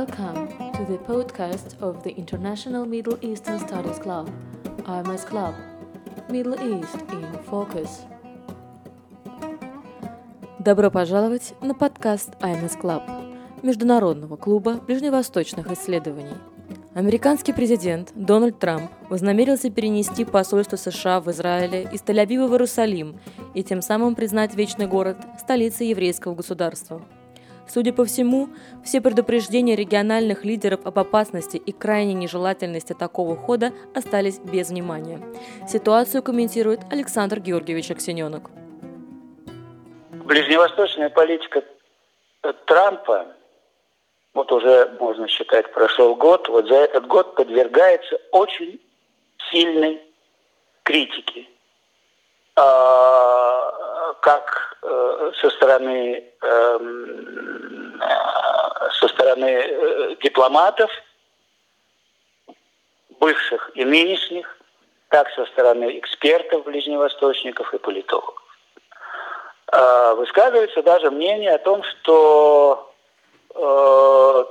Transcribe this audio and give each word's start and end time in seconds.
Welcome 0.00 0.48
to 0.76 0.82
the 0.90 0.98
podcast 1.10 1.76
of 1.82 2.02
the 2.04 2.12
International 2.16 2.86
Middle 2.86 3.18
Eastern 3.20 3.58
Studies 3.58 3.98
Club, 3.98 4.30
IMS 4.84 5.26
Club, 5.26 5.54
Middle 6.30 6.56
East 6.72 6.96
in 7.12 7.26
Focus. 7.50 7.90
Добро 10.58 10.90
пожаловать 10.90 11.52
на 11.60 11.74
подкаст 11.74 12.30
IMS 12.40 12.80
Club, 12.80 13.02
Международного 13.62 14.36
клуба 14.36 14.80
ближневосточных 14.86 15.70
исследований. 15.70 16.38
Американский 16.94 17.52
президент 17.52 18.12
Дональд 18.14 18.58
Трамп 18.58 18.90
вознамерился 19.10 19.68
перенести 19.68 20.24
посольство 20.24 20.76
США 20.76 21.20
в 21.20 21.30
Израиле 21.30 21.82
из 21.92 22.00
Тель-Авива 22.00 22.48
в 22.48 22.52
Иерусалим 22.52 23.20
и 23.52 23.62
тем 23.62 23.82
самым 23.82 24.14
признать 24.14 24.54
Вечный 24.54 24.86
город 24.86 25.18
столицей 25.38 25.88
еврейского 25.88 26.34
государства– 26.34 27.02
Судя 27.72 27.92
по 27.92 28.04
всему, 28.04 28.48
все 28.84 29.00
предупреждения 29.00 29.76
региональных 29.76 30.44
лидеров 30.44 30.80
об 30.84 30.98
опасности 30.98 31.56
и 31.56 31.70
крайней 31.70 32.14
нежелательности 32.14 32.94
такого 32.94 33.36
хода 33.36 33.72
остались 33.94 34.40
без 34.40 34.70
внимания. 34.70 35.20
Ситуацию 35.68 36.24
комментирует 36.24 36.80
Александр 36.90 37.38
Георгиевич 37.38 37.92
Аксененок. 37.92 38.50
Ближневосточная 40.24 41.10
политика 41.10 41.62
Трампа, 42.66 43.28
вот 44.34 44.50
уже, 44.50 44.96
можно 44.98 45.28
считать, 45.28 45.72
прошел 45.72 46.16
год, 46.16 46.48
вот 46.48 46.66
за 46.66 46.74
этот 46.74 47.06
год 47.06 47.36
подвергается 47.36 48.20
очень 48.32 48.80
сильной 49.52 50.02
критике. 50.82 51.46
Как 54.20 54.76
э, 54.82 55.32
со 55.40 55.50
стороны 55.50 56.24
эм, 56.42 58.00
э, 58.00 58.90
со 58.98 59.08
стороны 59.08 59.46
э, 59.46 60.16
дипломатов, 60.22 60.90
бывших 63.18 63.70
и 63.74 63.84
нынешних, 63.84 64.56
так 65.08 65.30
со 65.30 65.46
стороны 65.46 65.98
экспертов, 65.98 66.64
ближневосточников 66.64 67.72
и 67.74 67.78
политологов. 67.78 68.36
Высказывается 70.16 70.82
даже 70.82 71.10
мнение 71.10 71.54
о 71.54 71.58
том, 71.58 71.82
что 71.84 72.92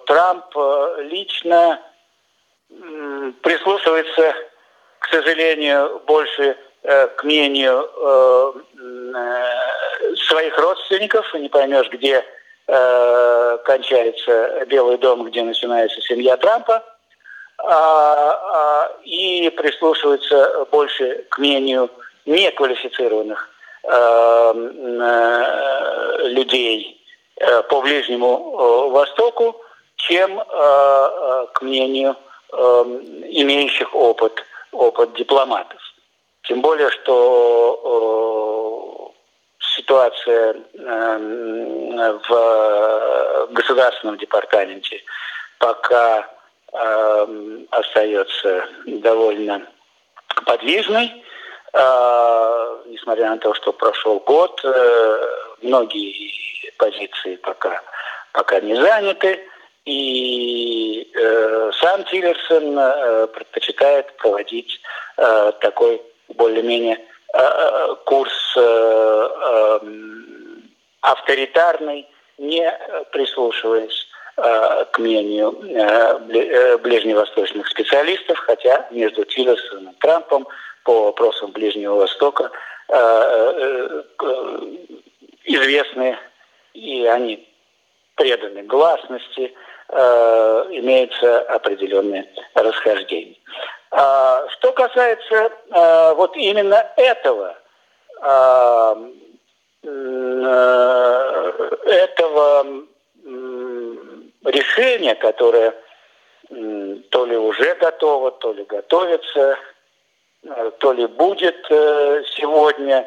Трамп 0.08 0.56
лично 1.00 1.81
прислушивается, 3.42 4.34
к 5.00 5.09
сожалению, 5.09 6.02
больше 6.06 6.58
к 6.81 7.23
мнению 7.23 7.90
своих 10.30 10.58
родственников, 10.58 11.35
и 11.35 11.39
не 11.39 11.49
поймешь, 11.49 11.89
где 11.89 12.23
кончается 13.66 14.63
Белый 14.67 14.99
дом, 14.99 15.23
где 15.23 15.41
начинается 15.41 15.99
семья 16.02 16.38
Трампа, 16.38 16.83
а, 17.58 18.31
а, 18.31 18.91
и 19.03 19.50
прислушивается 19.50 20.67
больше 20.72 21.25
к 21.30 21.39
мнению 21.39 21.89
неквалифицированных 22.25 23.50
людей 26.25 27.02
по 27.69 27.81
Ближнему 27.81 28.89
Востоку, 28.89 29.55
чем 29.95 30.38
к 30.38 31.61
мнению 31.61 32.17
имеющих 32.52 33.95
опыт, 33.95 34.44
опыт 34.73 35.13
дипломатов. 35.13 35.81
Тем 36.44 36.61
более, 36.61 36.91
что 36.91 38.98
ситуация 39.80 40.55
эм, 40.73 42.19
в 42.27 43.47
государственном 43.52 44.17
департаменте 44.17 45.02
пока 45.58 46.30
эм, 46.73 47.67
остается 47.72 48.66
довольно 48.85 49.66
подвижной. 50.45 51.23
Э, 51.73 52.78
несмотря 52.88 53.29
на 53.29 53.38
то, 53.38 53.53
что 53.53 53.72
прошел 53.73 54.19
год, 54.19 54.59
э, 54.63 55.28
многие 55.62 56.31
позиции 56.78 57.35
пока, 57.38 57.81
пока 58.34 58.59
не 58.59 58.75
заняты. 58.75 59.39
И 59.85 61.09
э, 61.16 61.72
сам 61.79 62.03
Тиллерсон 62.06 62.78
э, 62.78 63.28
предпочитает 63.28 64.16
проводить 64.18 64.79
э, 65.18 65.51
такой 65.62 66.01
более-менее 66.28 66.95
э, 66.95 67.00
э, 67.00 67.19
курс 68.06 68.53
э, 68.57 69.79
авторитарный, 71.01 72.07
не 72.38 72.72
прислушиваясь 73.12 74.07
к 74.35 74.97
мнению 74.97 75.51
ближневосточных 76.79 77.68
специалистов, 77.68 78.38
хотя 78.39 78.88
между 78.89 79.25
Тиллерсоном 79.25 79.91
и 79.91 80.00
Трампом 80.00 80.47
по 80.85 81.06
вопросам 81.06 81.51
Ближнего 81.51 81.95
Востока 81.95 82.50
известны 85.44 86.18
и 86.73 87.06
они 87.06 87.45
преданы 88.16 88.63
гласности, 88.63 89.53
имеются 89.91 91.41
определенные 91.41 92.29
расхождения. 92.53 93.35
Касается 94.79 95.51
а, 95.72 96.13
вот 96.13 96.38
именно 96.38 96.90
этого, 96.95 97.57
а, 98.22 98.97
этого 101.84 102.66
решения, 104.45 105.16
которое 105.16 105.75
то 106.47 107.25
ли 107.25 107.35
уже 107.35 107.75
готово, 107.75 108.31
то 108.31 108.53
ли 108.53 108.63
готовится, 108.63 109.57
то 110.78 110.94
ли 110.94 111.07
будет 111.07 111.59
э, 111.69 112.23
сегодня, 112.38 113.06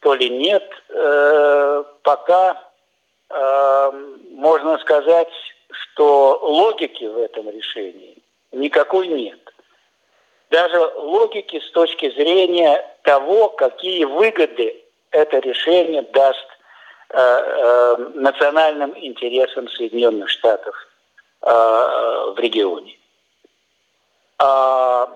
то 0.00 0.12
ли 0.12 0.28
нет, 0.28 0.70
э, 0.90 1.84
пока 2.02 2.62
можно 4.32 4.78
сказать, 4.80 5.32
что 5.70 6.38
логики 6.42 7.04
в 7.04 7.18
этом 7.18 7.48
решении 7.48 8.18
никакой 8.52 9.08
нет 9.08 9.40
даже 10.50 10.78
логики 10.96 11.60
с 11.60 11.70
точки 11.70 12.10
зрения 12.10 12.84
того, 13.02 13.48
какие 13.48 14.04
выгоды 14.04 14.82
это 15.10 15.38
решение 15.38 16.02
даст 16.02 16.46
э, 17.10 17.18
э, 17.18 17.96
национальным 18.14 18.96
интересам 18.96 19.68
Соединенных 19.68 20.28
Штатов 20.28 20.74
э, 21.42 21.48
в 21.48 22.36
регионе. 22.38 22.96
А, 24.38 25.08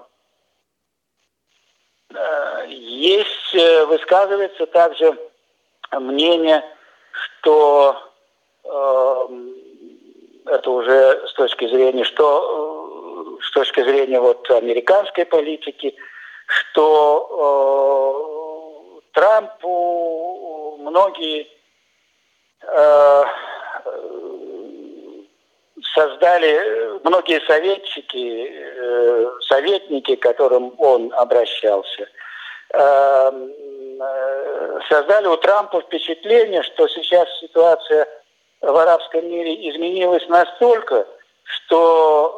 э, 2.15 2.67
есть, 2.69 3.55
э, 3.55 3.85
высказывается 3.87 4.67
также 4.67 5.17
мнение, 5.93 6.65
что 7.13 7.97
э, 8.65 9.27
это 10.47 10.71
уже 10.71 11.27
с 11.29 11.33
точки 11.35 11.69
зрения, 11.69 12.05
что 12.05 12.80
с 13.51 13.53
точки 13.53 13.83
зрения 13.83 14.21
вот 14.21 14.49
американской 14.51 15.27
политики, 15.27 15.95
что 16.47 17.27
э, 19.03 19.11
Трампу 19.13 20.77
многие 20.79 21.49
э, 22.63 23.25
создали, 25.95 27.01
многие 27.03 27.41
советчики, 27.47 28.53
э, 28.53 29.31
советники, 29.49 30.15
к 30.15 30.23
которым 30.23 30.75
он 30.79 31.13
обращался, 31.15 32.09
э, 32.73 33.33
создали 34.89 35.27
у 35.27 35.37
Трампа 35.39 35.81
впечатление, 35.81 36.63
что 36.63 36.87
сейчас 36.87 37.29
ситуация 37.41 38.07
в 38.61 38.77
арабском 38.77 39.29
мире 39.29 39.69
изменилась 39.71 40.27
настолько, 40.29 41.07
что, 41.51 42.37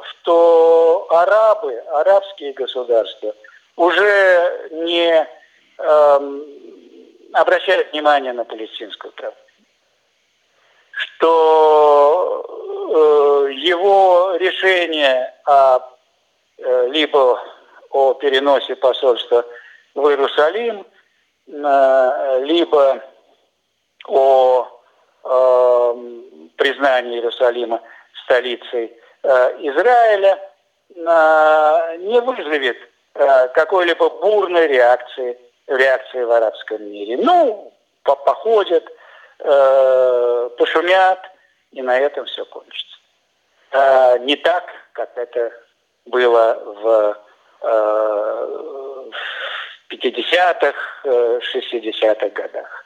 э, 0.00 0.08
что 0.10 1.06
арабы, 1.10 1.76
арабские 1.92 2.52
государства 2.52 3.34
уже 3.76 4.68
не 4.70 5.26
э, 5.78 6.20
обращают 7.32 7.92
внимание 7.92 8.32
на 8.32 8.44
палестинскую 8.44 9.12
правду. 9.12 9.38
Что 10.92 12.44
э, 13.48 13.52
его 13.54 14.36
решение 14.36 15.34
о, 15.46 15.80
э, 16.58 16.88
либо 16.90 17.40
о 17.90 18.14
переносе 18.14 18.76
посольства 18.76 19.44
в 19.94 20.08
Иерусалим, 20.08 20.86
э, 21.46 22.40
либо 22.44 23.02
о 24.06 24.68
признание 26.58 27.20
Иерусалима 27.20 27.80
столицей 28.24 28.92
э, 29.22 29.28
Израиля 29.60 30.38
э, 30.94 31.96
не 32.00 32.20
вызовет 32.20 32.76
э, 33.14 33.48
какой-либо 33.48 34.10
бурной 34.10 34.66
реакции, 34.66 35.38
реакции 35.66 36.22
в 36.22 36.30
арабском 36.30 36.84
мире. 36.84 37.16
Ну, 37.16 37.72
по 38.02 38.14
походят, 38.16 38.84
пошумят, 40.58 41.20
и 41.70 41.80
на 41.80 41.98
этом 41.98 42.24
все 42.26 42.44
кончится. 42.46 42.96
А, 43.70 44.18
не 44.18 44.36
так, 44.36 44.64
как 44.92 45.16
это 45.16 45.52
было 46.06 46.58
в, 46.64 47.18
э, 47.62 49.06
в 49.10 49.92
50-х, 49.92 50.74
60-х 51.04 52.26
э, 52.26 52.30
годах. 52.30 52.84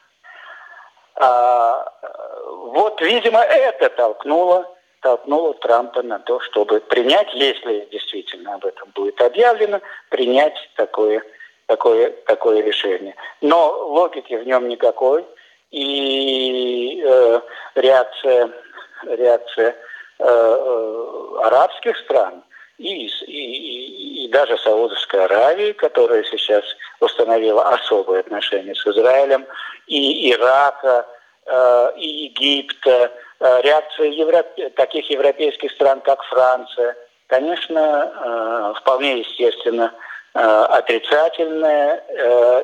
Вот, 2.63 3.01
видимо, 3.01 3.41
это 3.41 3.89
толкнуло, 3.91 4.71
толкнуло 5.01 5.53
Трампа 5.55 6.03
на 6.03 6.21
то, 6.21 6.39
чтобы 6.41 6.79
принять, 6.81 7.35
если 7.35 7.89
действительно 7.91 8.55
об 8.55 8.65
этом 8.65 8.89
будет 8.95 9.21
объявлено, 9.21 9.81
принять 10.11 10.57
такое, 10.77 11.25
такое, 11.67 12.11
такое 12.27 12.63
решение. 12.63 13.17
Но 13.41 13.89
логики 13.89 14.35
в 14.35 14.47
нем 14.47 14.69
никакой, 14.69 15.27
и 15.73 17.03
э, 17.05 17.41
реакция, 17.75 18.51
реакция 19.07 19.75
э, 20.21 20.25
э, 20.25 21.39
арабских 21.43 21.97
стран 21.99 22.45
и, 22.79 23.07
и, 23.07 24.25
и 24.25 24.29
даже 24.29 24.57
Саудовской 24.59 25.25
Аравии, 25.25 25.73
которая 25.73 26.23
сейчас 26.25 26.63
установила 27.01 27.71
особые 27.71 28.21
отношения 28.21 28.77
с 28.77 28.87
Израилем, 28.87 29.47
и 29.89 30.31
Ирака, 30.31 31.07
и 31.97 32.07
Египта, 32.07 33.13
э, 33.41 33.61
реакция 33.63 34.09
европе... 34.09 34.71
таких 34.71 35.11
европейских 35.11 35.73
стран, 35.73 36.01
как 36.01 36.23
Франция, 36.25 36.97
конечно, 37.27 38.13
э, 38.15 38.81
вполне 38.81 39.19
естественно 39.21 39.93
отрицательная, 40.35 42.03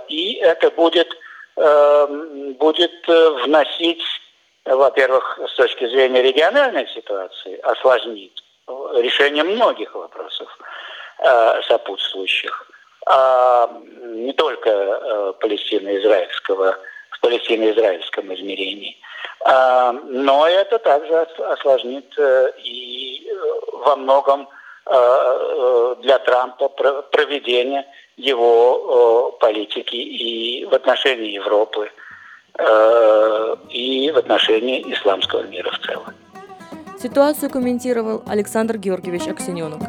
и 0.09 0.39
это 0.41 0.71
будет, 0.71 1.07
будет 1.55 3.07
вносить, 3.07 4.03
во-первых, 4.65 5.39
с 5.47 5.55
точки 5.55 5.87
зрения 5.87 6.23
региональной 6.23 6.89
ситуации, 6.89 7.59
осложнить 7.59 8.43
решение 8.95 9.45
многих 9.45 9.95
вопросов 9.95 10.49
сопутствующих 11.67 12.69
а 13.11 13.71
не 14.03 14.35
только 14.35 14.69
э, 14.69 15.33
палестино-израильского, 15.41 16.79
в 17.11 17.21
палестино-израильском 17.21 18.35
измерении. 18.35 18.97
А, 19.45 19.93
но 19.93 20.47
это 20.47 20.79
также 20.79 21.21
осложнит 21.21 22.13
э, 22.19 22.53
и 22.65 23.29
э, 23.29 23.35
во 23.73 23.97
многом 23.97 24.49
для 26.01 26.19
Трампа 26.21 26.71
проведение 26.71 27.85
его 28.17 29.33
политики 29.39 29.97
и 29.97 30.65
в 30.65 30.73
отношении 30.73 31.33
Европы, 31.33 31.91
и 33.69 34.11
в 34.11 34.17
отношении 34.17 34.91
исламского 34.91 35.43
мира 35.43 35.71
в 35.73 35.79
целом. 35.87 36.15
Ситуацию 36.99 37.51
комментировал 37.51 38.23
Александр 38.27 38.79
Георгиевич 38.79 39.29
Аксененок, 39.29 39.83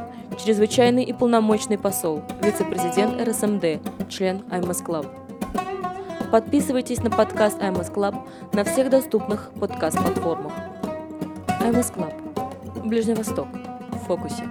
чрезвычайный 0.43 1.03
и 1.03 1.13
полномочный 1.13 1.77
посол, 1.77 2.21
вице-президент 2.41 3.19
РСМД, 3.27 4.09
член 4.09 4.43
IMS 4.51 4.85
Club. 4.85 5.28
Подписывайтесь 6.31 7.01
на 7.01 7.09
подкаст 7.09 7.59
IMS 7.59 7.91
Club 7.91 8.15
на 8.53 8.63
всех 8.63 8.91
доступных 8.91 9.49
подкаст-платформах. 9.59 10.53
IMS 11.59 11.91
Club. 11.95 12.87
Ближний 12.87 13.15
Восток. 13.15 13.47
В 13.91 14.05
фокусе. 14.05 14.43